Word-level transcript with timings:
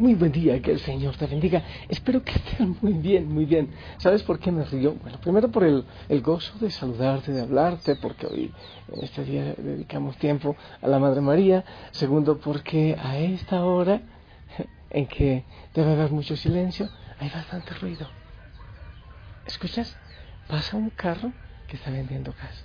muy 0.00 0.14
buen 0.14 0.32
día, 0.32 0.60
que 0.62 0.72
el 0.72 0.80
Señor 0.80 1.14
te 1.18 1.26
bendiga. 1.26 1.62
Espero 1.88 2.24
que 2.24 2.32
estés 2.32 2.60
muy 2.82 2.94
bien, 2.94 3.30
muy 3.30 3.44
bien. 3.44 3.70
¿Sabes 3.98 4.22
por 4.22 4.38
qué 4.38 4.50
me 4.50 4.64
río? 4.64 4.94
Bueno, 4.94 5.20
primero 5.20 5.50
por 5.50 5.62
el, 5.62 5.84
el 6.08 6.22
gozo 6.22 6.58
de 6.58 6.70
saludarte, 6.70 7.32
de 7.32 7.42
hablarte, 7.42 7.96
porque 7.96 8.26
hoy, 8.26 8.50
en 8.90 9.04
este 9.04 9.24
día, 9.24 9.54
dedicamos 9.58 10.16
tiempo 10.16 10.56
a 10.80 10.88
la 10.88 10.98
Madre 10.98 11.20
María. 11.20 11.64
Segundo, 11.90 12.38
porque 12.38 12.96
a 12.98 13.18
esta 13.18 13.62
hora, 13.62 14.00
en 14.90 15.06
que 15.06 15.44
debe 15.74 15.92
haber 15.92 16.10
mucho 16.10 16.34
silencio, 16.34 16.88
hay 17.18 17.28
bastante 17.28 17.74
ruido. 17.74 18.08
¿Escuchas? 19.46 19.94
Pasa 20.48 20.78
un 20.78 20.88
carro 20.88 21.30
que 21.68 21.76
está 21.76 21.90
vendiendo 21.90 22.32
gas. 22.32 22.64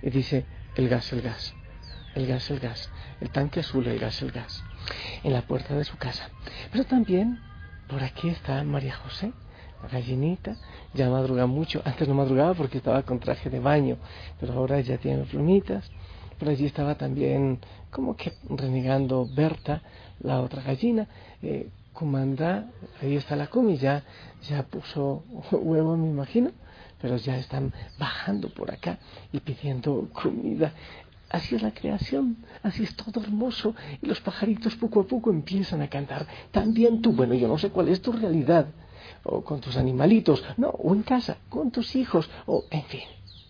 Y 0.00 0.08
dice, 0.08 0.46
el 0.76 0.88
gas, 0.88 1.12
el 1.12 1.20
gas 1.20 1.54
el 2.18 2.26
gas, 2.26 2.50
el 2.50 2.58
gas, 2.58 2.90
el 3.20 3.30
tanque 3.30 3.60
azul, 3.60 3.86
el 3.86 3.98
gas, 3.98 4.22
el 4.22 4.32
gas, 4.32 4.64
en 5.22 5.32
la 5.32 5.42
puerta 5.42 5.74
de 5.74 5.84
su 5.84 5.96
casa. 5.96 6.30
Pero 6.72 6.84
también 6.84 7.40
por 7.88 8.02
aquí 8.02 8.28
está 8.28 8.62
María 8.64 8.94
José, 8.96 9.32
la 9.82 9.88
gallinita, 9.88 10.56
ya 10.94 11.08
madruga 11.08 11.46
mucho, 11.46 11.80
antes 11.84 12.06
no 12.08 12.14
madrugaba 12.14 12.54
porque 12.54 12.78
estaba 12.78 13.02
con 13.02 13.18
traje 13.18 13.48
de 13.48 13.60
baño, 13.60 13.96
pero 14.38 14.52
ahora 14.52 14.80
ya 14.80 14.98
tiene 14.98 15.24
plumitas. 15.24 15.90
Por 16.38 16.48
allí 16.48 16.66
estaba 16.66 16.96
también 16.96 17.58
como 17.90 18.16
que 18.16 18.32
renegando 18.48 19.26
Berta, 19.34 19.82
la 20.20 20.40
otra 20.40 20.62
gallina. 20.62 21.08
Eh, 21.42 21.68
Comanda, 21.92 22.70
ahí 23.02 23.16
está 23.16 23.34
la 23.34 23.48
Cumi, 23.48 23.76
ya, 23.76 24.04
ya 24.48 24.62
puso 24.62 25.24
huevo, 25.50 25.96
me 25.96 26.08
imagino, 26.08 26.52
pero 27.00 27.16
ya 27.16 27.36
están 27.36 27.72
bajando 27.98 28.50
por 28.50 28.70
acá 28.70 28.98
y 29.32 29.40
pidiendo 29.40 30.08
comida. 30.12 30.72
Así 31.30 31.54
es 31.54 31.62
la 31.62 31.72
creación, 31.72 32.38
así 32.62 32.84
es 32.84 32.96
todo 32.96 33.20
hermoso 33.20 33.74
y 34.00 34.06
los 34.06 34.20
pajaritos 34.20 34.76
poco 34.76 35.00
a 35.00 35.06
poco 35.06 35.30
empiezan 35.30 35.82
a 35.82 35.88
cantar. 35.88 36.26
También 36.50 37.02
tú, 37.02 37.12
bueno, 37.12 37.34
yo 37.34 37.48
no 37.48 37.58
sé 37.58 37.70
cuál 37.70 37.88
es 37.90 38.00
tu 38.00 38.12
realidad, 38.12 38.66
o 39.24 39.42
con 39.42 39.60
tus 39.60 39.76
animalitos, 39.76 40.42
no, 40.56 40.68
o 40.68 40.94
en 40.94 41.02
casa, 41.02 41.36
con 41.50 41.70
tus 41.70 41.96
hijos, 41.96 42.30
o 42.46 42.64
en 42.70 42.82
fin, 42.84 43.02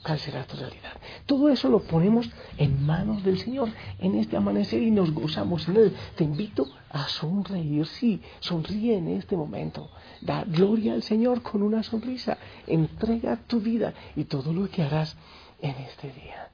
cuál 0.02 0.18
será 0.18 0.44
tu 0.44 0.56
realidad. 0.56 0.92
Todo 1.26 1.48
eso 1.50 1.68
lo 1.68 1.80
ponemos 1.80 2.28
en 2.56 2.84
manos 2.84 3.22
del 3.22 3.38
Señor 3.38 3.70
en 3.98 4.16
este 4.16 4.36
amanecer 4.36 4.82
y 4.82 4.90
nos 4.90 5.12
gozamos 5.12 5.68
en 5.68 5.76
Él. 5.76 5.96
Te 6.16 6.24
invito 6.24 6.68
a 6.90 7.06
sonreír, 7.08 7.86
sí, 7.86 8.20
sonríe 8.40 8.96
en 8.96 9.08
este 9.08 9.36
momento. 9.36 9.90
Da 10.20 10.44
gloria 10.44 10.94
al 10.94 11.02
Señor 11.02 11.42
con 11.42 11.62
una 11.62 11.82
sonrisa. 11.82 12.38
Entrega 12.66 13.36
tu 13.46 13.60
vida 13.60 13.94
y 14.16 14.24
todo 14.24 14.52
lo 14.52 14.68
que 14.68 14.82
harás 14.82 15.16
en 15.60 15.76
este 15.76 16.10
día. 16.12 16.50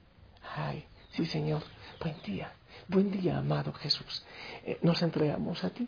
Sí, 1.15 1.25
Señor. 1.25 1.61
Buen 2.01 2.15
día. 2.25 2.51
Buen 2.89 3.09
día, 3.09 3.37
amado 3.37 3.71
Jesús. 3.71 4.25
Eh, 4.65 4.79
nos 4.81 5.01
entregamos 5.01 5.63
a 5.63 5.69
ti. 5.69 5.87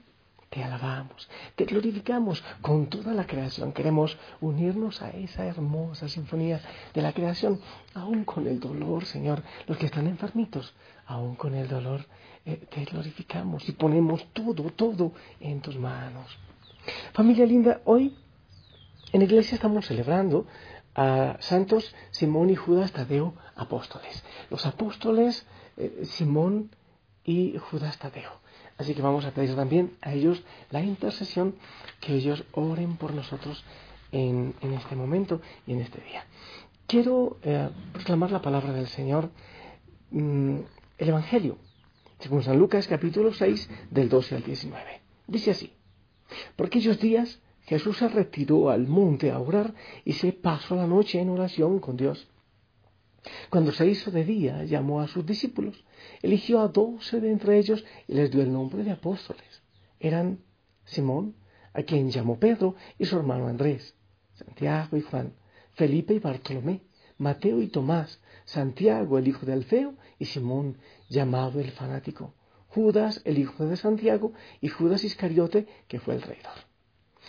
Te 0.49 0.63
alabamos, 0.63 1.27
te 1.57 1.65
glorificamos 1.65 2.41
con 2.61 2.87
toda 2.87 3.13
la 3.13 3.27
creación. 3.27 3.73
Queremos 3.73 4.17
unirnos 4.39 5.01
a 5.01 5.09
esa 5.09 5.45
hermosa 5.45 6.07
sinfonía 6.07 6.61
de 6.93 7.01
la 7.01 7.11
creación, 7.11 7.59
aún 7.93 8.23
con 8.23 8.47
el 8.47 8.61
dolor, 8.61 9.03
Señor. 9.03 9.43
Los 9.67 9.77
que 9.77 9.87
están 9.87 10.07
enfermitos, 10.07 10.73
aún 11.05 11.35
con 11.35 11.53
el 11.55 11.67
dolor, 11.67 12.05
eh, 12.45 12.65
te 12.69 12.85
glorificamos 12.85 13.67
y 13.67 13.73
ponemos 13.73 14.25
todo, 14.31 14.71
todo 14.71 15.11
en 15.41 15.59
tus 15.59 15.75
manos. 15.75 16.37
Familia 17.11 17.45
linda, 17.45 17.81
hoy 17.83 18.15
en 19.11 19.19
la 19.19 19.25
iglesia 19.25 19.55
estamos 19.55 19.85
celebrando 19.85 20.47
a 20.97 21.37
santos 21.39 21.95
Simón 22.11 22.49
y 22.49 22.55
Judas 22.55 22.91
Tadeo 22.91 23.35
apóstoles. 23.55 24.23
Los 24.49 24.65
apóstoles 24.65 25.45
eh, 25.77 26.01
Simón 26.03 26.71
y 27.23 27.57
Judas 27.57 27.97
Tadeo. 27.99 28.31
Así 28.77 28.93
que 28.93 29.01
vamos 29.01 29.23
a 29.25 29.31
pedir 29.31 29.55
también 29.55 29.95
a 30.01 30.13
ellos 30.13 30.43
la 30.71 30.81
intercesión, 30.81 31.55
que 32.01 32.15
ellos 32.15 32.43
oren 32.51 32.97
por 32.97 33.13
nosotros 33.13 33.63
en, 34.11 34.53
este 34.61 34.95
momento 34.95 35.41
y 35.65 35.73
en 35.73 35.81
este 35.81 36.01
día. 36.01 36.25
Quiero 36.87 37.37
eh, 37.43 37.69
proclamar 37.93 38.31
la 38.31 38.41
palabra 38.41 38.73
del 38.73 38.87
Señor, 38.87 39.29
mm, 40.11 40.59
el 40.97 41.09
Evangelio, 41.09 41.57
según 42.19 42.43
San 42.43 42.57
Lucas 42.57 42.87
capítulo 42.87 43.33
6 43.33 43.69
del 43.91 44.09
12 44.09 44.35
al 44.35 44.43
19. 44.43 45.01
Dice 45.27 45.51
así, 45.51 45.73
por 46.55 46.67
aquellos 46.67 46.99
días 46.99 47.39
Jesús 47.67 47.97
se 47.97 48.07
retiró 48.07 48.69
al 48.69 48.87
monte 48.87 49.29
a 49.29 49.39
orar 49.39 49.73
y 50.05 50.13
se 50.13 50.31
pasó 50.31 50.75
la 50.75 50.87
noche 50.87 51.19
en 51.19 51.29
oración 51.29 51.79
con 51.79 51.97
Dios. 51.97 52.27
Cuando 53.49 53.73
se 53.73 53.85
hizo 53.85 54.09
de 54.09 54.23
día, 54.23 54.63
llamó 54.63 55.01
a 55.01 55.07
sus 55.07 55.25
discípulos, 55.25 55.83
eligió 56.21 56.61
a 56.61 56.69
doce 56.69 57.19
de 57.19 57.29
entre 57.29 57.57
ellos 57.57 57.83
y 58.07 58.13
les 58.13 58.31
dio 58.31 58.41
el 58.41 58.53
nombre 58.53 58.83
de 58.83 58.91
apóstoles. 58.91 59.63
Eran 59.99 60.39
Simón, 60.85 61.35
a 61.73 61.83
quien 61.83 62.09
llamó 62.09 62.39
Pedro, 62.39 62.75
y 62.97 63.05
su 63.05 63.17
hermano 63.17 63.47
Andrés, 63.47 63.95
Santiago 64.33 64.95
y 64.95 65.01
Juan, 65.01 65.33
Felipe 65.73 66.13
y 66.13 66.19
Bartolomé, 66.19 66.83
Mateo 67.17 67.61
y 67.61 67.67
Tomás, 67.67 68.21
Santiago 68.45 69.17
el 69.17 69.27
hijo 69.27 69.45
de 69.45 69.51
Alfeo 69.51 69.95
y 70.19 70.25
Simón 70.25 70.77
llamado 71.09 71.59
el 71.59 71.71
fanático, 71.71 72.33
Judas 72.69 73.21
el 73.25 73.39
hijo 73.39 73.65
de 73.65 73.75
Santiago 73.75 74.31
y 74.61 74.69
Judas 74.69 75.03
Iscariote 75.03 75.67
que 75.89 75.99
fue 75.99 76.15
el 76.15 76.21
traidor. 76.21 76.66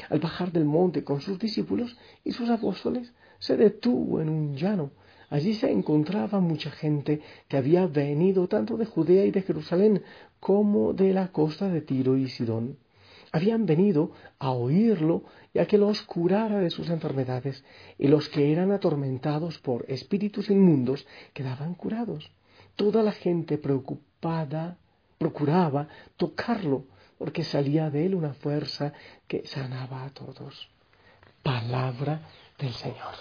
Al 0.09 0.21
bajar 0.21 0.53
del 0.53 0.65
monte 0.65 1.05
con 1.05 1.21
sus 1.21 1.39
discípulos 1.39 1.97
y 2.25 2.33
sus 2.33 2.49
apóstoles, 2.51 3.13
se 3.39 3.57
detuvo 3.57 4.21
en 4.21 4.29
un 4.29 4.57
llano. 4.57 4.91
Allí 5.31 5.55
se 5.55 5.71
encontraba 5.71 6.41
mucha 6.41 6.71
gente 6.71 7.21
que 7.49 7.57
había 7.57 7.87
venido 7.87 8.49
tanto 8.49 8.77
de 8.77 8.87
Judea 8.87 9.25
y 9.27 9.31
de 9.31 9.43
Jerusalén 9.43 10.03
como 10.41 10.95
de 10.95 11.13
la 11.13 11.29
costa 11.29 11.69
de 11.69 11.83
Tiro 11.83 12.17
y 12.17 12.29
Sidón. 12.29 12.79
Habían 13.31 13.67
venido 13.67 14.13
a 14.39 14.53
oírlo 14.53 15.25
y 15.53 15.59
a 15.59 15.67
que 15.67 15.77
los 15.77 16.01
curara 16.03 16.61
de 16.61 16.71
sus 16.71 16.89
enfermedades, 16.89 17.63
y 17.99 18.09
los 18.09 18.31
que 18.31 18.53
eran 18.53 18.73
atormentados 18.73 19.59
por 19.59 19.85
espíritus 19.89 20.49
inmundos 20.49 21.07
quedaban 21.35 21.75
curados. 21.75 22.31
Toda 22.75 23.03
la 23.03 23.13
gente 23.13 23.59
preocupada 23.59 24.79
procuraba 25.19 25.89
tocarlo 26.17 26.85
porque 27.19 27.45
salía 27.45 27.91
de 27.91 28.07
él 28.07 28.15
una 28.15 28.33
fuerza 28.35 28.93
que 29.27 29.47
sanaba 29.47 30.05
a 30.05 30.11
todos. 30.11 30.69
Palabra 31.43 32.23
del 32.59 32.73
Señor. 32.73 33.15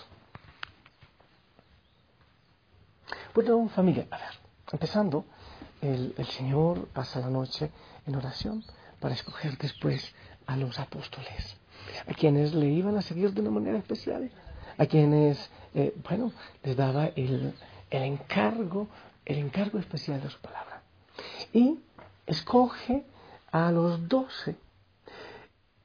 Bueno, 3.34 3.68
familia, 3.70 4.08
a 4.12 4.18
ver, 4.18 4.40
empezando, 4.72 5.26
el, 5.82 6.14
Señor 6.30 6.88
pasa 6.88 7.20
la 7.20 7.30
noche 7.30 7.72
en 8.06 8.16
oración 8.16 8.64
para 9.00 9.14
escoger 9.14 9.58
después 9.58 10.14
a 10.46 10.58
los 10.58 10.80
apóstoles, 10.80 11.56
a 12.08 12.14
quienes 12.14 12.54
le 12.54 12.68
iban 12.68 12.98
a 12.98 13.02
seguir 13.02 13.34
de 13.34 13.42
una 13.42 13.52
manera 13.52 13.78
especial, 13.78 14.32
a 14.78 14.86
quienes, 14.86 15.50
eh, 15.76 15.96
bueno, 16.08 16.32
les 16.64 16.76
daba 16.76 17.08
el, 17.16 17.54
el 17.90 18.04
encargo, 18.04 18.88
el 19.26 19.38
encargo 19.38 19.80
especial 19.80 20.22
de 20.22 20.30
su 20.30 20.40
palabra. 20.40 20.82
Y 21.54 21.80
escoge 22.26 23.06
a 23.52 23.72
los 23.72 24.08
doce. 24.08 24.56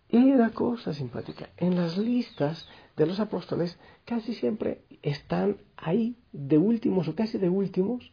Y 0.08 0.34
la 0.34 0.50
cosa 0.50 0.92
simpática, 0.92 1.48
en 1.56 1.76
las 1.76 1.96
listas 1.96 2.68
de 2.96 3.06
los 3.06 3.18
apóstoles 3.18 3.78
casi 4.04 4.34
siempre 4.34 4.82
están 5.02 5.56
ahí 5.76 6.16
de 6.32 6.58
últimos 6.58 7.08
o 7.08 7.14
casi 7.14 7.38
de 7.38 7.48
últimos 7.48 8.12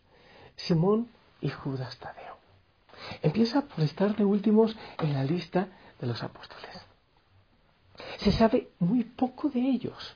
Simón 0.56 1.10
y 1.42 1.50
Judas 1.50 1.98
Tadeo. 1.98 2.38
Empieza 3.22 3.62
por 3.62 3.84
estar 3.84 4.16
de 4.16 4.26
últimos 4.26 4.78
en 5.00 5.14
la 5.14 5.24
lista 5.24 5.68
de 6.00 6.08
los 6.08 6.24
apóstoles. 6.24 6.86
Se 8.18 8.32
sabe 8.32 8.70
muy 8.80 9.04
poco 9.04 9.50
de 9.50 9.60
ellos 9.60 10.16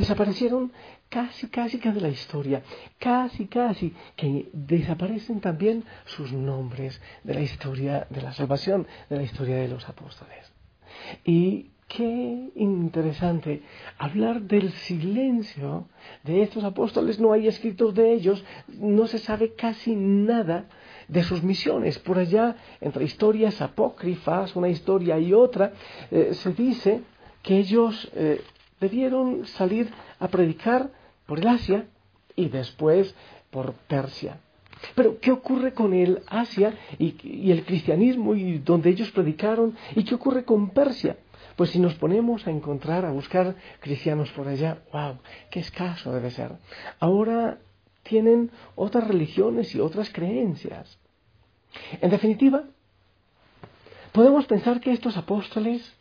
desaparecieron 0.00 0.72
casi, 1.08 1.48
casi 1.48 1.78
que 1.78 1.92
de 1.92 2.00
la 2.00 2.08
historia, 2.08 2.62
casi, 2.98 3.46
casi 3.46 3.94
que 4.16 4.48
desaparecen 4.52 5.40
también 5.40 5.84
sus 6.06 6.32
nombres 6.32 7.00
de 7.22 7.34
la 7.34 7.40
historia 7.40 8.06
de 8.10 8.22
la 8.22 8.32
salvación, 8.32 8.86
de 9.08 9.16
la 9.16 9.22
historia 9.22 9.56
de 9.56 9.68
los 9.68 9.88
apóstoles. 9.88 10.52
Y 11.24 11.70
qué 11.88 12.50
interesante 12.54 13.62
hablar 13.98 14.42
del 14.42 14.70
silencio 14.72 15.88
de 16.22 16.42
estos 16.42 16.64
apóstoles, 16.64 17.18
no 17.18 17.32
hay 17.32 17.48
escritos 17.48 17.94
de 17.94 18.12
ellos, 18.12 18.44
no 18.68 19.06
se 19.06 19.18
sabe 19.18 19.54
casi 19.54 19.94
nada 19.96 20.66
de 21.08 21.22
sus 21.24 21.42
misiones. 21.42 21.98
Por 21.98 22.18
allá, 22.18 22.56
entre 22.80 23.04
historias 23.04 23.60
apócrifas, 23.60 24.54
una 24.54 24.68
historia 24.68 25.18
y 25.18 25.32
otra, 25.32 25.72
eh, 26.10 26.30
se 26.34 26.52
dice 26.52 27.02
que 27.42 27.58
ellos 27.58 28.08
eh, 28.14 28.40
debieron 28.80 29.46
salir 29.46 29.92
a 30.18 30.28
predicar 30.28 30.90
por 31.26 31.38
el 31.38 31.48
Asia 31.48 31.86
y 32.34 32.48
después 32.48 33.14
por 33.50 33.74
Persia. 33.74 34.38
Pero, 34.94 35.20
¿qué 35.20 35.30
ocurre 35.30 35.74
con 35.74 35.92
el 35.92 36.22
Asia 36.26 36.74
y, 36.98 37.50
el 37.50 37.64
cristianismo 37.64 38.34
y 38.34 38.58
donde 38.58 38.90
ellos 38.90 39.10
predicaron? 39.10 39.76
¿Y 39.94 40.04
qué 40.04 40.14
ocurre 40.14 40.44
con 40.44 40.70
Persia? 40.70 41.18
Pues 41.56 41.70
si 41.70 41.78
nos 41.78 41.94
ponemos 41.94 42.46
a 42.46 42.50
encontrar, 42.50 43.04
a 43.04 43.12
buscar 43.12 43.54
cristianos 43.80 44.30
por 44.30 44.48
allá, 44.48 44.78
wow, 44.92 45.18
qué 45.50 45.60
escaso 45.60 46.12
debe 46.12 46.30
ser. 46.30 46.52
Ahora 46.98 47.58
tienen 48.02 48.50
otras 48.74 49.06
religiones 49.06 49.74
y 49.74 49.80
otras 49.80 50.08
creencias. 50.10 50.98
En 52.00 52.10
definitiva, 52.10 52.64
podemos 54.12 54.46
pensar 54.46 54.80
que 54.80 54.92
estos 54.92 55.18
apóstoles 55.18 55.92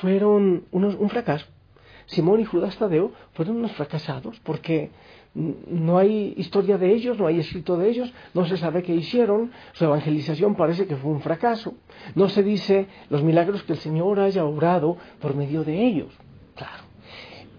fueron 0.00 0.64
un 0.72 1.10
fracaso. 1.10 1.46
Simón 2.06 2.40
y 2.40 2.44
Judas 2.44 2.76
Tadeo 2.76 3.12
fueron 3.32 3.56
unos 3.56 3.72
fracasados 3.72 4.40
porque 4.40 4.90
no 5.34 5.98
hay 5.98 6.34
historia 6.36 6.78
de 6.78 6.92
ellos, 6.92 7.18
no 7.18 7.26
hay 7.26 7.40
escrito 7.40 7.76
de 7.76 7.90
ellos, 7.90 8.12
no 8.34 8.46
se 8.46 8.56
sabe 8.56 8.82
qué 8.82 8.94
hicieron, 8.94 9.50
su 9.72 9.84
evangelización 9.84 10.54
parece 10.54 10.86
que 10.86 10.96
fue 10.96 11.10
un 11.10 11.20
fracaso, 11.20 11.74
no 12.14 12.28
se 12.28 12.42
dice 12.42 12.86
los 13.10 13.22
milagros 13.22 13.64
que 13.64 13.72
el 13.72 13.78
Señor 13.78 14.20
haya 14.20 14.44
obrado 14.44 14.96
por 15.20 15.34
medio 15.34 15.64
de 15.64 15.84
ellos. 15.86 16.12
Claro. 16.54 16.84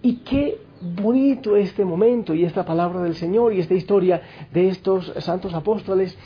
Y 0.00 0.16
qué 0.18 0.58
bonito 0.80 1.56
este 1.56 1.84
momento 1.84 2.34
y 2.34 2.44
esta 2.44 2.64
palabra 2.64 3.02
del 3.02 3.14
Señor 3.14 3.52
y 3.52 3.60
esta 3.60 3.74
historia 3.74 4.22
de 4.52 4.68
estos 4.68 5.12
santos 5.18 5.52
apóstoles 5.52 6.16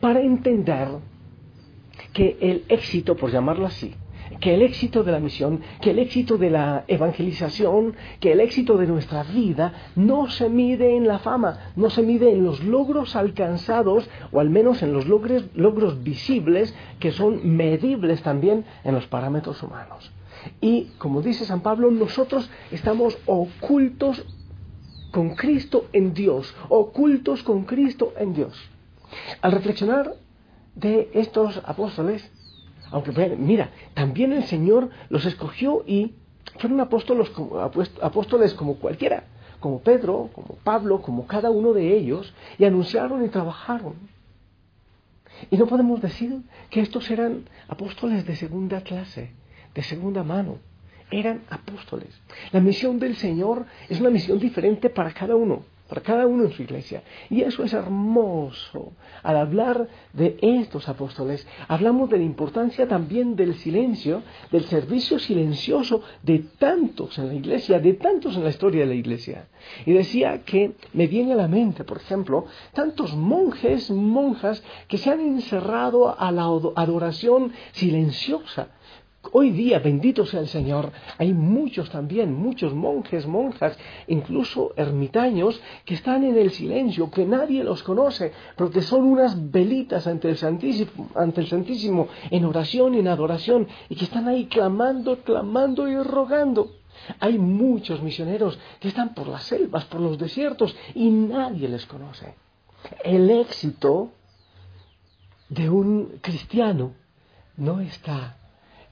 para 0.00 0.20
entender 0.20 0.88
que 2.12 2.36
el 2.40 2.64
éxito, 2.68 3.16
por 3.16 3.30
llamarlo 3.30 3.66
así, 3.66 3.94
que 4.40 4.54
el 4.54 4.62
éxito 4.62 5.02
de 5.02 5.12
la 5.12 5.20
misión, 5.20 5.60
que 5.80 5.90
el 5.90 5.98
éxito 5.98 6.38
de 6.38 6.50
la 6.50 6.84
evangelización, 6.86 7.94
que 8.20 8.32
el 8.32 8.40
éxito 8.40 8.76
de 8.76 8.86
nuestra 8.86 9.22
vida 9.24 9.90
no 9.96 10.30
se 10.30 10.48
mide 10.48 10.96
en 10.96 11.08
la 11.08 11.18
fama, 11.18 11.72
no 11.76 11.90
se 11.90 12.02
mide 12.02 12.32
en 12.32 12.44
los 12.44 12.62
logros 12.62 13.16
alcanzados 13.16 14.08
o 14.32 14.40
al 14.40 14.50
menos 14.50 14.82
en 14.82 14.92
los 14.92 15.06
logros, 15.06 16.02
visibles 16.02 16.74
que 17.00 17.12
son 17.12 17.56
medibles 17.56 18.22
también 18.22 18.64
en 18.84 18.94
los 18.94 19.06
parámetros 19.06 19.62
humanos. 19.62 20.10
Y 20.60 20.84
como 20.98 21.22
dice 21.22 21.44
San 21.44 21.60
Pablo, 21.60 21.90
nosotros 21.90 22.48
estamos 22.70 23.18
ocultos 23.26 24.24
con 25.10 25.34
Cristo 25.34 25.86
en 25.92 26.14
Dios, 26.14 26.54
ocultos 26.68 27.42
con 27.42 27.64
Cristo 27.64 28.12
en 28.18 28.34
Dios. 28.34 28.70
Al 29.40 29.52
reflexionar 29.52 30.14
de 30.74 31.10
estos 31.14 31.60
apóstoles, 31.64 32.30
aunque 32.90 33.12
mira, 33.36 33.70
también 33.94 34.32
el 34.32 34.44
Señor 34.44 34.90
los 35.08 35.24
escogió 35.26 35.84
y 35.86 36.14
fueron 36.58 36.80
apóstoles 36.80 37.28
como, 37.30 37.58
apóstoles 37.58 38.54
como 38.54 38.76
cualquiera, 38.76 39.24
como 39.60 39.80
Pedro, 39.80 40.30
como 40.34 40.56
Pablo, 40.64 41.02
como 41.02 41.26
cada 41.26 41.50
uno 41.50 41.72
de 41.72 41.96
ellos, 41.96 42.32
y 42.58 42.64
anunciaron 42.64 43.24
y 43.24 43.28
trabajaron. 43.28 43.94
Y 45.50 45.56
no 45.56 45.66
podemos 45.66 46.00
decir 46.00 46.42
que 46.70 46.80
estos 46.80 47.10
eran 47.10 47.44
apóstoles 47.68 48.26
de 48.26 48.36
segunda 48.36 48.80
clase, 48.82 49.32
de 49.74 49.82
segunda 49.82 50.24
mano. 50.24 50.58
Eran 51.10 51.42
apóstoles. 51.48 52.20
La 52.52 52.60
misión 52.60 52.98
del 52.98 53.16
Señor 53.16 53.66
es 53.88 54.00
una 54.00 54.10
misión 54.10 54.38
diferente 54.38 54.90
para 54.90 55.12
cada 55.12 55.36
uno 55.36 55.62
para 55.88 56.02
cada 56.02 56.26
uno 56.26 56.44
en 56.44 56.52
su 56.52 56.62
iglesia. 56.62 57.02
Y 57.30 57.40
eso 57.42 57.64
es 57.64 57.72
hermoso. 57.72 58.92
Al 59.22 59.36
hablar 59.36 59.88
de 60.12 60.36
estos 60.40 60.88
apóstoles, 60.88 61.46
hablamos 61.66 62.10
de 62.10 62.18
la 62.18 62.24
importancia 62.24 62.86
también 62.86 63.34
del 63.36 63.54
silencio, 63.54 64.22
del 64.52 64.64
servicio 64.64 65.18
silencioso 65.18 66.02
de 66.22 66.40
tantos 66.58 67.18
en 67.18 67.28
la 67.28 67.34
iglesia, 67.34 67.80
de 67.80 67.94
tantos 67.94 68.36
en 68.36 68.44
la 68.44 68.50
historia 68.50 68.82
de 68.82 68.88
la 68.88 68.94
iglesia. 68.94 69.48
Y 69.86 69.92
decía 69.92 70.42
que 70.44 70.72
me 70.92 71.06
viene 71.06 71.32
a 71.32 71.36
la 71.36 71.48
mente, 71.48 71.84
por 71.84 71.96
ejemplo, 71.96 72.44
tantos 72.72 73.16
monjes, 73.16 73.90
monjas 73.90 74.62
que 74.88 74.98
se 74.98 75.10
han 75.10 75.20
encerrado 75.20 76.18
a 76.18 76.30
la 76.30 76.42
adoración 76.42 77.52
silenciosa 77.72 78.68
Hoy 79.32 79.50
día, 79.50 79.80
bendito 79.80 80.24
sea 80.24 80.40
el 80.40 80.48
Señor, 80.48 80.92
hay 81.18 81.34
muchos 81.34 81.90
también, 81.90 82.32
muchos 82.34 82.72
monjes, 82.72 83.26
monjas, 83.26 83.76
incluso 84.06 84.72
ermitaños, 84.76 85.60
que 85.84 85.94
están 85.94 86.22
en 86.22 86.38
el 86.38 86.52
silencio, 86.52 87.10
que 87.10 87.26
nadie 87.26 87.64
los 87.64 87.82
conoce, 87.82 88.32
pero 88.56 88.70
que 88.70 88.80
son 88.80 89.02
unas 89.04 89.50
velitas 89.50 90.06
ante 90.06 90.30
el 90.30 90.38
Santísimo, 90.38 91.10
ante 91.16 91.40
el 91.40 91.48
Santísimo 91.48 92.08
en 92.30 92.44
oración 92.44 92.94
en 92.94 93.08
adoración, 93.08 93.66
y 93.88 93.96
que 93.96 94.04
están 94.04 94.28
ahí 94.28 94.46
clamando, 94.46 95.18
clamando 95.18 95.88
y 95.88 95.96
rogando. 95.96 96.76
Hay 97.18 97.38
muchos 97.38 98.00
misioneros 98.00 98.58
que 98.78 98.88
están 98.88 99.14
por 99.14 99.26
las 99.26 99.42
selvas, 99.42 99.84
por 99.86 100.00
los 100.00 100.16
desiertos, 100.16 100.76
y 100.94 101.10
nadie 101.10 101.68
les 101.68 101.84
conoce. 101.86 102.34
El 103.04 103.28
éxito 103.30 104.10
de 105.48 105.68
un 105.68 106.18
cristiano 106.22 106.92
no 107.56 107.80
está 107.80 108.37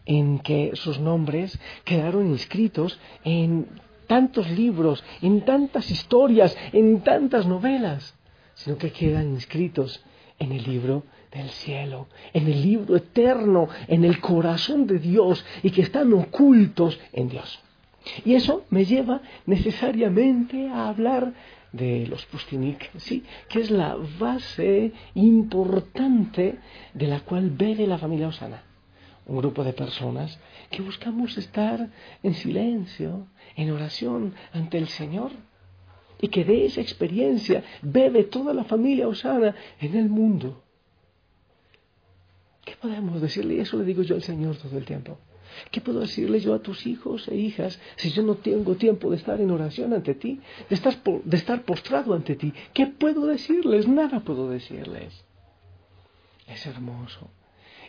en 0.07 0.39
que 0.39 0.71
sus 0.75 0.99
nombres 1.01 1.59
quedaron 1.85 2.29
inscritos 2.29 2.99
en 3.25 3.67
tantos 4.07 4.49
libros, 4.51 5.05
en 5.21 5.45
tantas 5.45 5.91
historias, 5.91 6.57
en 6.73 7.01
tantas 7.01 7.47
novelas, 7.47 8.15
sino 8.55 8.79
que 8.79 8.93
quedan 8.93 9.31
inscritos 9.31 10.03
en 10.39 10.53
el 10.53 10.63
libro 10.65 11.03
del 11.33 11.51
cielo, 11.51 12.07
en 12.33 12.47
el 12.47 12.63
libro 12.63 12.97
eterno, 12.97 13.69
en 13.89 14.05
el 14.05 14.21
corazón 14.21 14.87
de 14.87 14.99
Dios 14.99 15.45
y 15.63 15.71
que 15.71 15.83
están 15.83 16.13
ocultos 16.13 16.99
en 17.13 17.29
Dios. 17.29 17.61
Y 18.25 18.35
eso 18.35 18.65
me 18.71 18.85
lleva 18.85 19.21
necesariamente 19.47 20.69
a 20.69 20.89
hablar 20.89 21.33
de 21.73 22.07
los 22.07 22.25
Pustinik, 22.27 22.91
¿sí? 22.99 23.25
que 23.49 23.61
es 23.61 23.71
la 23.71 23.97
base 24.19 24.93
importante 25.15 26.59
de 26.95 27.07
la 27.09 27.21
cual 27.21 27.51
bebe 27.51 27.87
la 27.87 27.99
familia 27.99 28.29
Osana 28.29 28.63
un 29.27 29.39
grupo 29.39 29.65
de 29.65 29.73
personas 29.73 30.39
que 30.71 30.83
buscamos 30.83 31.37
estar 31.37 31.91
en 32.23 32.35
silencio, 32.35 33.27
en 33.57 33.71
oración 33.71 34.35
ante 34.53 34.79
el 34.79 34.89
Señor. 34.89 35.33
Y 36.21 36.29
que 36.29 36.45
de 36.45 36.65
esa 36.65 36.81
experiencia 36.81 37.63
bebe 37.83 38.25
toda 38.25 38.55
la 38.55 38.65
familia 38.65 39.09
Osana 39.09 39.55
en 39.81 39.95
el 39.97 40.09
mundo. 40.09 40.63
¿Qué 42.65 42.75
podemos 42.81 43.21
decirle? 43.21 43.55
Y 43.55 43.61
eso 43.61 43.77
le 43.77 43.85
digo 43.85 44.03
yo 44.03 44.15
al 44.15 44.23
Señor 44.23 44.57
todo 44.57 44.79
el 44.79 44.85
tiempo. 44.85 45.19
¿Qué 45.71 45.81
puedo 45.81 46.01
decirle 46.01 46.41
yo 46.41 46.55
a 46.55 46.61
tus 46.61 46.87
hijos 46.87 47.29
e 47.29 47.37
hijas 47.37 47.79
si 47.97 48.11
yo 48.11 48.23
no 48.23 48.37
tengo 48.37 48.77
tiempo 48.77 49.11
de 49.11 49.17
estar 49.17 49.41
en 49.41 49.51
oración 49.51 49.93
ante 49.93 50.15
ti, 50.15 50.41
de 50.69 50.75
estar, 50.75 51.03
de 51.03 51.37
estar 51.37 51.63
postrado 51.65 52.15
ante 52.15 52.37
ti? 52.37 52.53
¿Qué 52.73 52.87
puedo 52.87 53.27
decirles? 53.27 53.87
Nada 53.87 54.21
puedo 54.21 54.49
decirles. 54.49 55.25
Es 56.47 56.67
hermoso 56.67 57.31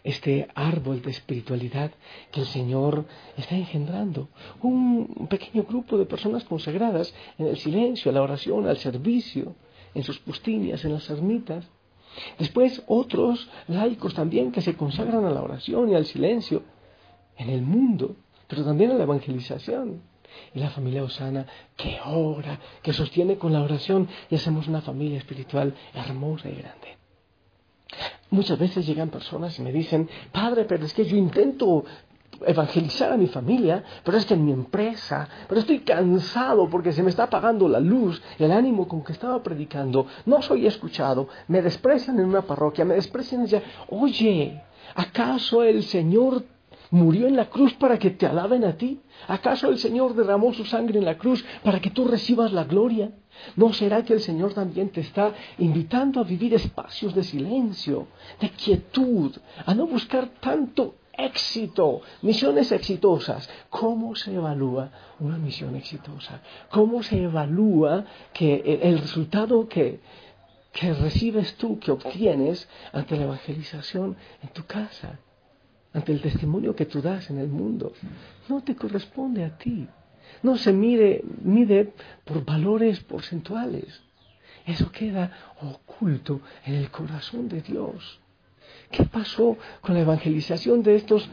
este 0.03 0.47
árbol 0.55 1.01
de 1.01 1.11
espiritualidad 1.11 1.91
que 2.31 2.41
el 2.41 2.45
Señor 2.47 3.05
está 3.37 3.55
engendrando. 3.55 4.29
Un 4.61 5.27
pequeño 5.29 5.63
grupo 5.63 5.97
de 5.97 6.05
personas 6.05 6.43
consagradas 6.43 7.13
en 7.37 7.47
el 7.47 7.57
silencio, 7.57 8.11
a 8.11 8.13
la 8.13 8.21
oración, 8.21 8.67
al 8.67 8.77
servicio, 8.77 9.55
en 9.93 10.03
sus 10.03 10.19
pustinias, 10.19 10.83
en 10.85 10.93
las 10.93 11.09
ermitas. 11.09 11.67
Después 12.39 12.83
otros 12.87 13.49
laicos 13.67 14.13
también 14.13 14.51
que 14.51 14.61
se 14.61 14.75
consagran 14.75 15.25
a 15.25 15.31
la 15.31 15.41
oración 15.41 15.89
y 15.89 15.95
al 15.95 16.05
silencio 16.05 16.63
en 17.37 17.49
el 17.49 17.61
mundo, 17.61 18.15
pero 18.47 18.63
también 18.63 18.91
a 18.91 18.95
la 18.95 19.03
evangelización. 19.03 20.01
Y 20.53 20.59
la 20.59 20.69
familia 20.69 21.03
Osana 21.03 21.45
que 21.75 21.99
ora, 22.05 22.59
que 22.83 22.93
sostiene 22.93 23.37
con 23.37 23.53
la 23.53 23.61
oración 23.61 24.07
y 24.29 24.35
hacemos 24.35 24.67
una 24.67 24.81
familia 24.81 25.17
espiritual 25.17 25.73
hermosa 25.93 26.49
y 26.49 26.55
grande. 26.55 26.97
Muchas 28.29 28.59
veces 28.59 28.85
llegan 28.85 29.09
personas 29.09 29.57
y 29.57 29.61
me 29.61 29.71
dicen, 29.71 30.09
padre, 30.31 30.65
pero 30.65 30.85
es 30.85 30.93
que 30.93 31.05
yo 31.05 31.15
intento 31.15 31.85
evangelizar 32.45 33.11
a 33.11 33.17
mi 33.17 33.27
familia, 33.27 33.83
pero 34.03 34.17
es 34.17 34.25
que 34.25 34.33
en 34.33 34.45
mi 34.45 34.51
empresa, 34.51 35.27
pero 35.47 35.61
estoy 35.61 35.79
cansado 35.79 36.69
porque 36.69 36.91
se 36.91 37.01
me 37.03 37.09
está 37.09 37.23
apagando 37.23 37.67
la 37.67 37.79
luz, 37.79 38.21
el 38.37 38.51
ánimo 38.51 38.87
con 38.87 39.03
que 39.03 39.13
estaba 39.13 39.41
predicando, 39.41 40.07
no 40.25 40.41
soy 40.41 40.67
escuchado, 40.67 41.29
me 41.47 41.61
desprecian 41.61 42.19
en 42.19 42.25
una 42.25 42.41
parroquia, 42.41 42.85
me 42.85 42.95
desprecian 42.95 43.41
allá. 43.41 43.63
Oye, 43.89 44.61
¿acaso 44.95 45.63
el 45.63 45.83
Señor 45.83 46.43
murió 46.91 47.27
en 47.27 47.35
la 47.35 47.49
cruz 47.49 47.73
para 47.73 47.97
que 47.99 48.11
te 48.11 48.25
alaben 48.25 48.63
a 48.63 48.77
ti? 48.77 48.99
¿Acaso 49.27 49.69
el 49.69 49.77
Señor 49.77 50.15
derramó 50.15 50.53
su 50.53 50.65
sangre 50.65 50.99
en 50.99 51.05
la 51.05 51.17
cruz 51.17 51.43
para 51.63 51.79
que 51.79 51.89
tú 51.89 52.07
recibas 52.07 52.51
la 52.51 52.63
gloria? 52.63 53.11
¿No 53.55 53.73
será 53.73 54.03
que 54.03 54.13
el 54.13 54.21
Señor 54.21 54.53
también 54.53 54.89
te 54.89 55.01
está 55.01 55.33
invitando 55.57 56.19
a 56.19 56.23
vivir 56.23 56.53
espacios 56.53 57.13
de 57.13 57.23
silencio, 57.23 58.07
de 58.39 58.49
quietud, 58.49 59.35
a 59.65 59.73
no 59.73 59.87
buscar 59.87 60.27
tanto 60.39 60.95
éxito, 61.13 62.01
misiones 62.21 62.71
exitosas? 62.71 63.49
¿Cómo 63.69 64.15
se 64.15 64.33
evalúa 64.33 64.89
una 65.19 65.37
misión 65.37 65.75
exitosa? 65.75 66.41
¿Cómo 66.69 67.03
se 67.03 67.23
evalúa 67.23 68.05
que 68.33 68.79
el 68.81 68.99
resultado 68.99 69.67
que, 69.67 69.99
que 70.71 70.93
recibes 70.93 71.55
tú, 71.55 71.79
que 71.79 71.91
obtienes 71.91 72.67
ante 72.91 73.17
la 73.17 73.23
evangelización 73.23 74.15
en 74.41 74.49
tu 74.49 74.65
casa, 74.65 75.19
ante 75.97 76.11
el 76.11 76.21
testimonio 76.21 76.75
que 76.75 76.85
tú 76.85 77.01
das 77.01 77.31
en 77.31 77.39
el 77.39 77.47
mundo, 77.47 77.91
no 78.49 78.61
te 78.61 78.75
corresponde 78.75 79.43
a 79.43 79.57
ti. 79.57 79.87
No 80.43 80.55
se 80.55 80.71
mide, 80.71 81.23
mide 81.41 81.91
por 82.23 82.45
valores 82.45 82.99
porcentuales. 82.99 83.99
Eso 84.67 84.91
queda 84.91 85.55
oculto 85.59 86.41
en 86.65 86.75
el 86.75 86.91
corazón 86.91 87.49
de 87.49 87.61
Dios. 87.61 88.19
¿Qué 88.91 89.05
pasó 89.05 89.57
con 89.81 89.95
la 89.95 90.01
evangelización 90.01 90.83
de 90.83 90.97
estos 90.97 91.27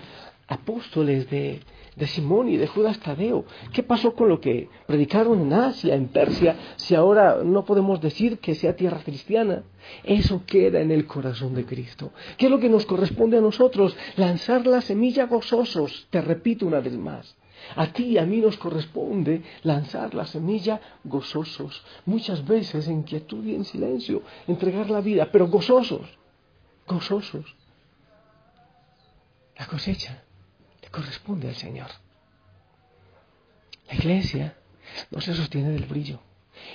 apóstoles 0.48 1.28
de, 1.30 1.60
de 1.96 2.06
Simón 2.06 2.48
y 2.48 2.56
de 2.56 2.66
Judas 2.66 2.98
Tadeo? 3.00 3.44
¿Qué 3.72 3.82
pasó 3.82 4.14
con 4.14 4.28
lo 4.28 4.40
que 4.40 4.68
predicaron 4.86 5.40
en 5.40 5.52
Asia, 5.52 5.94
en 5.94 6.08
Persia, 6.08 6.56
si 6.76 6.94
ahora 6.94 7.42
no 7.44 7.64
podemos 7.64 8.00
decir 8.00 8.38
que 8.38 8.54
sea 8.54 8.76
tierra 8.76 9.00
cristiana? 9.04 9.62
Eso 10.02 10.42
queda 10.46 10.80
en 10.80 10.90
el 10.90 11.06
corazón 11.06 11.54
de 11.54 11.64
Cristo. 11.64 12.12
¿Qué 12.36 12.46
es 12.46 12.50
lo 12.50 12.58
que 12.58 12.68
nos 12.68 12.86
corresponde 12.86 13.38
a 13.38 13.42
nosotros? 13.42 13.96
Lanzar 14.16 14.66
la 14.66 14.80
semilla 14.80 15.26
gozosos, 15.26 16.06
te 16.10 16.20
repito 16.20 16.66
una 16.66 16.80
vez 16.80 16.96
más. 16.96 17.36
A 17.76 17.86
ti 17.92 18.04
y 18.04 18.18
a 18.18 18.26
mí 18.26 18.38
nos 18.38 18.58
corresponde 18.58 19.42
lanzar 19.62 20.14
la 20.14 20.26
semilla 20.26 20.80
gozosos, 21.02 21.82
muchas 22.04 22.46
veces 22.46 22.88
en 22.88 23.02
quietud 23.04 23.44
y 23.44 23.54
en 23.54 23.64
silencio, 23.64 24.22
entregar 24.46 24.90
la 24.90 25.00
vida, 25.00 25.30
pero 25.32 25.48
gozosos, 25.48 26.06
gozosos. 26.86 27.56
La 29.58 29.66
cosecha 29.66 30.24
corresponde 30.94 31.48
al 31.48 31.56
Señor. 31.56 31.88
La 33.88 33.94
iglesia 33.96 34.54
no 35.10 35.20
se 35.20 35.34
sostiene 35.34 35.70
del 35.70 35.86
brillo. 35.86 36.20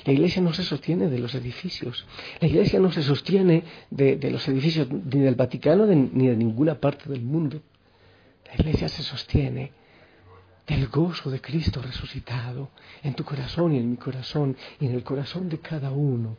La 0.05 0.11
iglesia 0.11 0.41
no 0.41 0.53
se 0.53 0.63
sostiene 0.63 1.07
de 1.07 1.19
los 1.19 1.33
edificios. 1.35 2.05
La 2.41 2.47
iglesia 2.47 2.79
no 2.79 2.91
se 2.91 3.01
sostiene 3.01 3.63
de, 3.89 4.19
los 4.29 4.45
edificios 4.49 4.89
ni 4.91 5.21
del 5.21 5.35
Vaticano 5.35 5.85
ni 5.85 6.27
de 6.27 6.35
ninguna 6.35 6.75
parte 6.75 7.09
del 7.09 7.21
mundo. 7.21 7.61
La 8.45 8.55
iglesia 8.55 8.89
se 8.89 9.03
sostiene 9.03 9.71
del 10.67 10.87
gozo 10.89 11.31
de 11.31 11.39
Cristo 11.39 11.81
resucitado 11.81 12.69
en 13.01 13.13
tu 13.15 13.23
corazón 13.23 13.73
y 13.73 13.77
en 13.77 13.89
mi 13.89 13.97
corazón 13.97 14.57
y 14.79 14.85
en 14.85 14.95
el 14.95 15.03
corazón 15.03 15.47
de 15.47 15.59
cada 15.59 15.91
uno 15.91 16.37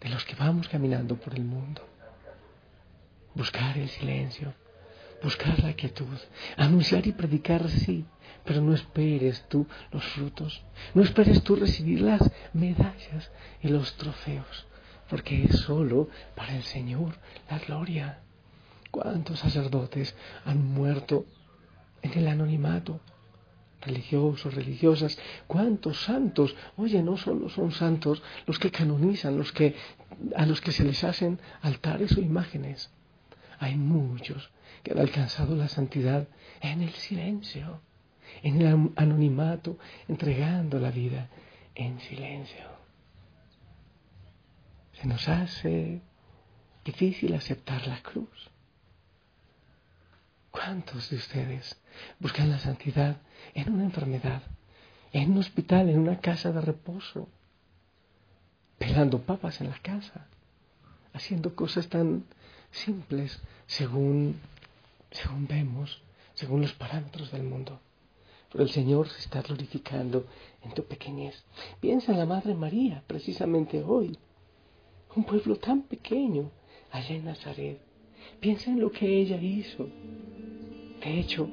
de 0.00 0.08
los 0.08 0.24
que 0.24 0.34
vamos 0.34 0.68
caminando 0.68 1.16
por 1.16 1.34
el 1.34 1.44
mundo. 1.44 1.82
Buscar 3.34 3.76
el 3.76 3.88
silencio, 3.88 4.54
buscar 5.24 5.58
la 5.60 5.72
quietud, 5.72 6.18
anunciar 6.58 7.06
y 7.06 7.12
predicar 7.12 7.66
sí, 7.70 8.04
pero 8.44 8.60
no 8.60 8.74
esperes 8.74 9.46
tú 9.48 9.66
los 9.90 10.04
frutos, 10.04 10.62
no 10.92 11.02
esperes 11.02 11.42
tú 11.42 11.56
recibir 11.56 12.02
las 12.02 12.30
medallas 12.52 13.30
y 13.62 13.68
los 13.68 13.94
trofeos, 13.94 14.66
porque 15.08 15.44
es 15.44 15.60
solo 15.60 16.08
para 16.36 16.54
el 16.54 16.62
Señor 16.62 17.16
la 17.50 17.58
gloria. 17.58 18.18
¿Cuántos 18.90 19.40
sacerdotes 19.40 20.14
han 20.44 20.62
muerto 20.62 21.24
en 22.02 22.12
el 22.18 22.28
anonimato? 22.28 23.00
religiosos, 23.80 24.54
religiosas, 24.54 25.18
cuántos 25.46 26.04
santos, 26.04 26.56
oye, 26.78 27.02
no 27.02 27.18
solo 27.18 27.50
son 27.50 27.70
santos 27.70 28.22
los 28.46 28.58
que 28.58 28.70
canonizan, 28.70 29.36
los 29.36 29.52
que 29.52 29.76
a 30.34 30.46
los 30.46 30.62
que 30.62 30.72
se 30.72 30.84
les 30.84 31.04
hacen 31.04 31.38
altares 31.60 32.16
o 32.16 32.20
imágenes. 32.20 32.90
Hay 33.58 33.76
muchos 33.76 34.50
que 34.84 34.92
han 34.92 34.98
alcanzado 34.98 35.56
la 35.56 35.66
santidad 35.68 36.28
en 36.60 36.82
el 36.82 36.92
silencio, 36.92 37.80
en 38.42 38.60
el 38.60 38.92
anonimato, 38.96 39.78
entregando 40.06 40.78
la 40.78 40.90
vida 40.90 41.28
en 41.74 41.98
silencio. 42.00 42.68
Se 44.92 45.08
nos 45.08 45.26
hace 45.28 46.02
difícil 46.84 47.34
aceptar 47.34 47.86
la 47.88 48.00
cruz. 48.02 48.50
¿Cuántos 50.50 51.10
de 51.10 51.16
ustedes 51.16 51.80
buscan 52.20 52.50
la 52.50 52.58
santidad 52.58 53.16
en 53.54 53.72
una 53.72 53.84
enfermedad, 53.84 54.42
en 55.12 55.32
un 55.32 55.38
hospital, 55.38 55.88
en 55.88 55.98
una 55.98 56.20
casa 56.20 56.52
de 56.52 56.60
reposo, 56.60 57.28
pelando 58.78 59.22
papas 59.22 59.60
en 59.62 59.70
la 59.70 59.78
casa, 59.78 60.26
haciendo 61.12 61.56
cosas 61.56 61.88
tan 61.88 62.24
simples 62.70 63.40
según 63.66 64.40
según 65.14 65.46
vemos, 65.46 66.02
según 66.34 66.60
los 66.60 66.72
parámetros 66.72 67.30
del 67.30 67.44
mundo. 67.44 67.80
Pero 68.50 68.64
el 68.64 68.70
Señor 68.70 69.08
se 69.08 69.20
está 69.20 69.42
glorificando 69.42 70.26
en 70.62 70.72
tu 70.72 70.84
pequeñez. 70.84 71.44
Piensa 71.80 72.12
en 72.12 72.18
la 72.18 72.26
Madre 72.26 72.54
María, 72.54 73.02
precisamente 73.06 73.82
hoy. 73.82 74.18
Un 75.16 75.24
pueblo 75.24 75.56
tan 75.56 75.82
pequeño 75.82 76.50
allá 76.90 77.14
en 77.14 77.24
Nazaret. 77.24 77.80
Piensa 78.40 78.70
en 78.70 78.80
lo 78.80 78.90
que 78.90 79.06
ella 79.06 79.40
hizo. 79.40 79.88
De 81.00 81.20
hecho, 81.20 81.48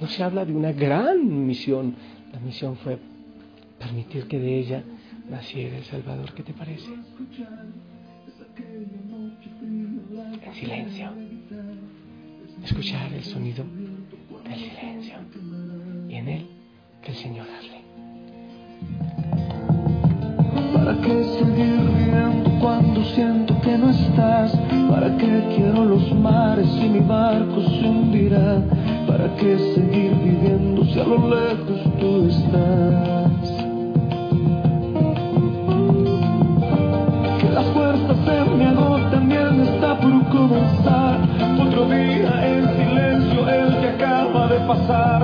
no 0.00 0.06
se 0.08 0.22
habla 0.22 0.44
de 0.44 0.52
una 0.52 0.72
gran 0.72 1.46
misión. 1.46 1.94
La 2.32 2.40
misión 2.40 2.76
fue 2.76 2.98
permitir 3.78 4.26
que 4.26 4.38
de 4.38 4.58
ella 4.58 4.84
naciera 5.28 5.76
el 5.76 5.84
Salvador. 5.84 6.34
¿Qué 6.34 6.42
te 6.42 6.52
parece? 6.52 6.90
En 10.42 10.54
silencio 10.54 11.12
escuchar 12.66 13.12
el 13.12 13.22
sonido 13.22 13.64
del 14.44 14.58
silencio 14.58 15.14
y 16.08 16.14
en 16.16 16.28
él 16.28 16.46
que 17.00 17.12
el 17.12 17.16
Señor 17.16 17.46
hable. 17.46 17.80
¿Para 20.74 21.00
qué 21.00 21.24
seguir 21.38 21.80
riendo 21.96 22.50
cuando 22.60 23.04
siento 23.04 23.60
que 23.60 23.78
no 23.78 23.90
estás? 23.90 24.52
¿Para 24.90 25.16
qué 25.16 25.44
quiero 25.54 25.84
los 25.84 26.12
mares 26.12 26.66
y 26.82 26.88
mi 26.88 27.00
barco 27.00 27.62
se 27.62 27.88
hundirá? 27.88 28.60
¿Para 29.06 29.32
qué 29.36 29.58
seguir 29.76 30.16
viviendo 30.16 30.84
si 30.86 30.98
a 30.98 31.04
lo 31.04 31.18
lejos 31.18 31.80
tú 32.00 32.26
estás? 32.28 33.50
Que 37.40 37.48
las 37.48 37.66
fuerzas 37.66 38.16
se 38.24 38.56
me 38.56 38.66
agotan, 38.66 39.28
bien 39.28 39.60
está 39.60 40.00
por 40.00 40.28
comenzar 40.30 41.20
otro 41.60 41.88
día 41.88 42.25
pasar. 44.66 45.22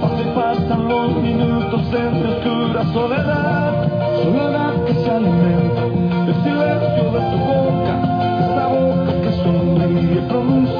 Pasan 0.00 0.20
y 0.20 0.34
pasan 0.34 0.88
los 0.88 1.16
minutos 1.16 1.82
en 1.92 2.12
mi 2.14 2.30
oscura 2.30 2.84
soledad. 2.92 3.88
Soledad 4.22 4.84
que 4.86 4.94
se 4.94 5.10
alimenta 5.10 5.82
el 6.28 6.34
silencio 6.42 7.04
de 7.14 7.20
tu 7.30 7.38
boca. 7.50 7.94
Esa 8.40 8.66
boca 8.68 9.12
que 9.22 9.32
sonríe 9.42 10.20
pronunciando 10.28 10.73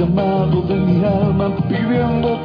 llamado 0.00 0.62
de 0.62 0.76
mi 0.76 1.04
alma 1.04 1.54
pidiendo 1.68 2.39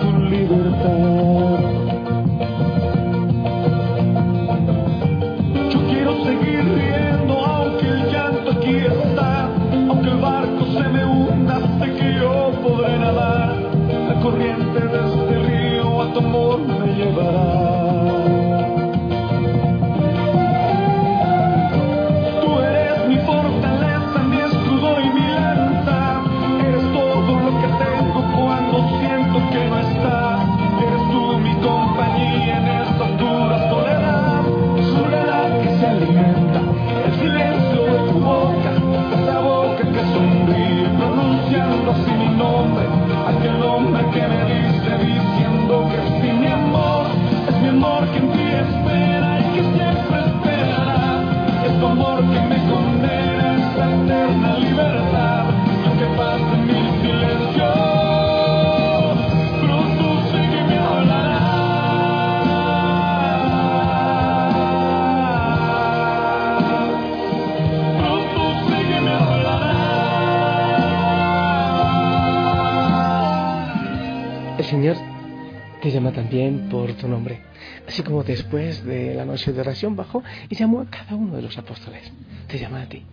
también 76.25 76.69
por 76.69 76.91
tu 76.93 77.07
nombre, 77.07 77.39
así 77.87 78.01
como 78.01 78.23
después 78.23 78.83
de 78.83 79.13
la 79.13 79.25
noche 79.25 79.53
de 79.53 79.61
oración 79.61 79.95
bajó 79.95 80.23
y 80.49 80.55
llamó 80.55 80.81
a 80.81 80.89
cada 80.89 81.13
uno 81.13 81.35
de 81.35 81.43
los 81.43 81.55
apóstoles. 81.55 82.11
Te 82.47 82.57
llama 82.57 82.81
a 82.81 82.89
ti. 82.89 83.03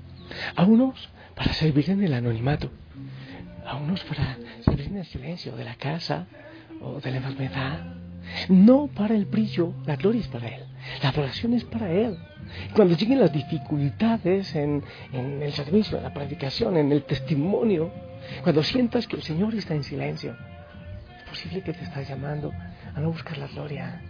A 0.57 0.65
unos 0.65 1.11
para 1.35 1.53
servir 1.53 1.91
en 1.91 2.03
el 2.03 2.15
anonimato, 2.15 2.71
a 3.67 3.77
unos 3.77 4.03
para 4.05 4.39
servir 4.65 4.87
en 4.87 4.97
el 4.97 5.05
silencio 5.05 5.55
de 5.57 5.65
la 5.65 5.75
casa 5.75 6.27
o 6.81 7.01
de 7.01 7.11
la 7.11 7.19
enfermedad. 7.19 7.97
No 8.49 8.87
para 8.87 9.15
el 9.15 9.27
brillo, 9.27 9.75
la 9.85 9.97
gloria 9.97 10.23
es 10.23 10.29
para 10.29 10.49
Él, 10.49 10.65
la 11.03 11.11
adoración 11.11 11.53
es 11.53 11.65
para 11.65 11.93
Él. 11.93 12.17
Cuando 12.75 12.97
lleguen 12.97 13.21
las 13.21 13.31
dificultades 13.31 14.55
en, 14.55 14.83
en 15.13 15.43
el 15.43 15.53
servicio, 15.53 15.99
en 15.99 16.05
la 16.05 16.15
predicación, 16.15 16.79
en 16.79 16.91
el 16.93 17.03
testimonio, 17.03 17.93
cuando 18.43 18.63
sientas 18.63 19.07
que 19.07 19.17
el 19.17 19.23
Señor 19.23 19.55
está 19.55 19.75
en 19.75 19.83
silencio, 19.83 20.35
es 21.19 21.29
posible 21.29 21.61
que 21.61 21.75
te 21.75 21.85
está 21.85 22.01
llamando 22.01 22.51
a 22.95 23.01
no 23.01 23.11
buscar 23.11 23.39
la 23.39 23.47
gloria, 23.49 24.01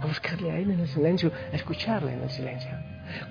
a 0.00 0.06
buscarle 0.06 0.50
a 0.50 0.58
Él 0.58 0.70
en 0.70 0.80
el 0.80 0.88
silencio, 0.88 1.32
a 1.52 1.56
escucharle 1.56 2.12
en 2.12 2.22
el 2.22 2.30
silencio. 2.30 2.70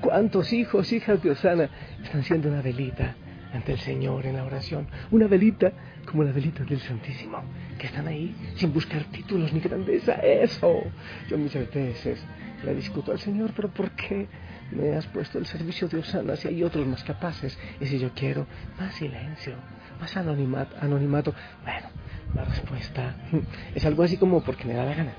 ¿Cuántos 0.01 0.53
hijos, 0.53 0.91
hijas 0.91 1.21
de 1.21 1.31
Osana 1.31 1.69
están 2.03 2.23
siendo 2.23 2.49
una 2.49 2.61
velita 2.61 3.15
ante 3.53 3.73
el 3.73 3.79
Señor 3.79 4.25
en 4.25 4.37
la 4.37 4.43
oración? 4.43 4.87
Una 5.11 5.27
velita 5.27 5.71
como 6.05 6.23
la 6.23 6.31
velita 6.31 6.63
del 6.63 6.79
Santísimo, 6.79 7.43
que 7.77 7.87
están 7.87 8.07
ahí 8.07 8.35
sin 8.55 8.73
buscar 8.73 9.03
títulos 9.05 9.53
ni 9.53 9.59
grandeza. 9.59 10.13
Eso. 10.13 10.83
Yo 11.29 11.37
muchas 11.37 11.71
veces 11.71 12.19
le 12.63 12.73
discuto 12.73 13.11
al 13.11 13.19
Señor, 13.19 13.51
pero 13.55 13.69
¿por 13.69 13.91
qué 13.91 14.27
me 14.71 14.95
has 14.95 15.05
puesto 15.07 15.37
el 15.37 15.45
servicio 15.45 15.87
de 15.87 15.99
Osana 15.99 16.35
si 16.35 16.47
hay 16.47 16.63
otros 16.63 16.87
más 16.87 17.03
capaces? 17.03 17.57
Y 17.79 17.85
si 17.85 17.99
yo 17.99 18.11
quiero 18.13 18.47
más 18.79 18.95
silencio, 18.95 19.53
más 19.99 20.15
anonimato, 20.17 20.75
anonimato. 20.81 21.33
Bueno, 21.63 21.87
la 22.35 22.43
respuesta 22.43 23.15
es 23.75 23.85
algo 23.85 24.03
así 24.03 24.17
como 24.17 24.41
porque 24.41 24.65
me 24.65 24.73
da 24.73 24.85
la 24.85 24.93
gana 24.93 25.13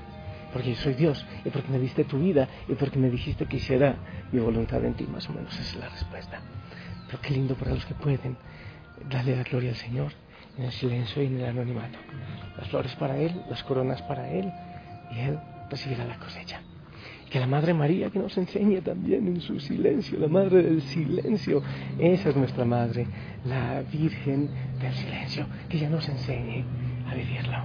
porque 0.51 0.73
yo 0.73 0.81
soy 0.81 0.93
Dios 0.93 1.25
y 1.45 1.49
porque 1.49 1.69
me 1.69 1.79
diste 1.79 2.03
tu 2.03 2.19
vida 2.19 2.47
y 2.67 2.73
porque 2.73 2.97
me 2.97 3.09
dijiste 3.09 3.45
que 3.45 3.57
hiciera 3.57 3.95
mi 4.31 4.39
voluntad 4.39 4.83
en 4.83 4.93
ti, 4.93 5.05
más 5.05 5.29
o 5.29 5.33
menos 5.33 5.53
esa 5.53 5.61
es 5.61 5.75
la 5.75 5.89
respuesta. 5.89 6.39
Pero 7.07 7.21
qué 7.21 7.31
lindo 7.31 7.55
para 7.55 7.73
los 7.73 7.85
que 7.85 7.93
pueden 7.93 8.37
darle 9.09 9.35
la 9.35 9.43
gloria 9.43 9.69
al 9.69 9.75
Señor 9.75 10.11
en 10.57 10.65
el 10.65 10.71
silencio 10.71 11.23
y 11.23 11.27
en 11.27 11.39
el 11.39 11.45
anonimato. 11.45 11.97
Las 12.57 12.67
flores 12.69 12.95
para 12.95 13.17
Él, 13.17 13.41
las 13.49 13.63
coronas 13.63 14.01
para 14.03 14.29
Él 14.29 14.51
y 15.11 15.19
Él 15.19 15.39
recibirá 15.69 16.05
la 16.05 16.17
cosecha. 16.17 16.61
Que 17.29 17.39
la 17.39 17.45
Madre 17.45 17.75
María 17.75 18.09
que 18.09 18.17
nos 18.17 18.35
enseñe 18.37 18.81
también 18.81 19.27
en 19.27 19.39
su 19.39 19.59
silencio, 19.59 20.19
la 20.19 20.27
Madre 20.27 20.63
del 20.63 20.81
silencio, 20.81 21.61
esa 21.99 22.29
es 22.29 22.35
nuestra 22.35 22.65
Madre, 22.65 23.05
la 23.45 23.83
Virgen 23.83 24.49
del 24.81 24.93
silencio, 24.93 25.45
que 25.67 25.77
ya 25.77 25.89
nos 25.89 26.07
enseñe 26.07 26.63
a 27.09 27.15
vivirlo. 27.15 27.57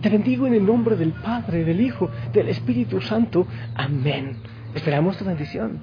Te 0.00 0.08
bendigo 0.08 0.46
en 0.46 0.54
el 0.54 0.66
nombre 0.66 0.96
del 0.96 1.12
Padre, 1.12 1.64
del 1.64 1.80
Hijo, 1.80 2.10
del 2.32 2.48
Espíritu 2.48 3.00
Santo. 3.00 3.46
Amén. 3.74 4.36
Esperamos 4.74 5.16
tu 5.16 5.24
bendición. 5.24 5.80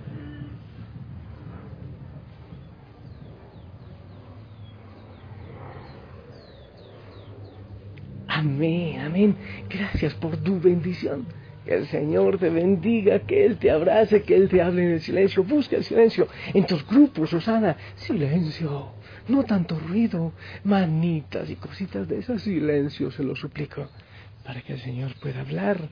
Amén, 8.28 9.00
amén. 9.00 9.36
Gracias 9.69 10.13
por 10.15 10.38
tu 10.38 10.60
bendición. 10.60 11.26
Que 11.65 11.76
el 11.76 11.88
Señor 11.88 12.39
te 12.39 12.50
bendiga, 12.50 13.19
que 13.19 13.46
Él 13.46 13.58
te 13.58 13.72
abrace, 13.72 14.24
que 14.24 14.36
Él 14.36 14.50
te 14.50 14.62
hable 14.62 14.84
en 14.84 14.91
el 14.91 15.02
silencio. 15.02 15.46
Busca 15.46 15.78
el 15.78 15.86
silencio 15.86 16.28
en 16.54 16.65
tus 16.65 16.86
grupos, 16.86 17.30
Susana. 17.30 17.78
Silencio. 17.96 18.91
No 19.28 19.44
tanto 19.44 19.80
ruido, 19.80 20.34
manitas 20.64 21.50
y 21.50 21.56
cositas 21.56 22.08
de 22.08 22.20
ese 22.20 22.40
silencio, 22.40 23.12
se 23.12 23.24
lo 23.24 23.36
suplico, 23.36 23.90
para 24.44 24.62
que 24.62 24.74
el 24.74 24.80
Señor 24.82 25.16
pueda 25.20 25.42
hablar 25.42 25.90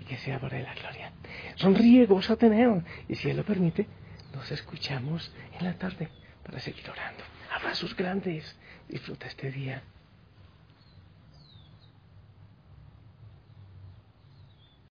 y 0.00 0.04
que 0.04 0.16
sea 0.18 0.38
para 0.38 0.60
la 0.60 0.74
gloria. 0.74 1.12
Sonríe, 1.56 2.06
goza 2.06 2.36
tener, 2.36 2.84
y 3.08 3.14
si 3.16 3.30
Él 3.30 3.36
lo 3.36 3.44
permite, 3.44 3.86
nos 4.34 4.50
escuchamos 4.52 5.32
en 5.58 5.66
la 5.66 5.74
tarde 5.74 6.08
para 6.44 6.60
seguir 6.60 6.88
orando. 6.88 7.24
Abrazos 7.52 7.96
grandes, 7.96 8.56
disfruta 8.88 9.26
este 9.26 9.50
día. 9.50 9.82